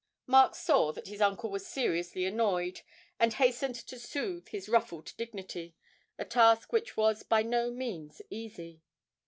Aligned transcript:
Mark 0.25 0.55
saw 0.55 0.91
that 0.93 1.09
his 1.09 1.21
uncle 1.21 1.51
was 1.51 1.67
seriously 1.67 2.25
annoyed, 2.25 2.81
and 3.19 3.33
hastened 3.35 3.75
to 3.75 3.99
soothe 3.99 4.47
his 4.47 4.67
ruffled 4.67 5.13
dignity 5.15 5.75
a 6.17 6.25
task 6.25 6.73
which 6.73 6.97
was 6.97 7.21
by 7.21 7.43
no 7.43 7.69
means 7.69 8.19
easy. 8.31 8.81